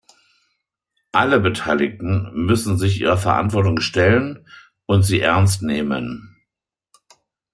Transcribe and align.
Alle 1.11 1.39
Beteiligten 1.39 2.31
müssen 2.33 2.79
sich 2.79 2.99
ihrer 3.01 3.17
Verantwortung 3.19 3.79
stellen 3.81 4.47
und 4.87 5.03
sie 5.03 5.19
ernst 5.19 5.61
nehmen. 5.61 6.37